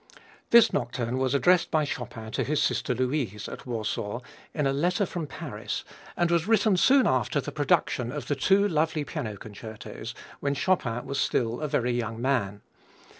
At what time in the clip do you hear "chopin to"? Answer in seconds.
1.83-2.43